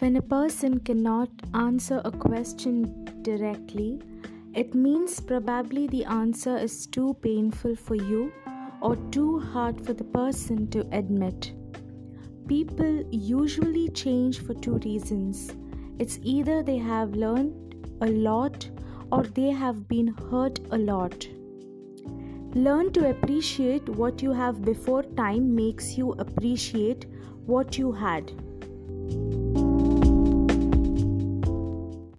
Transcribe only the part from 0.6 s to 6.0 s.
cannot answer a question directly, it means probably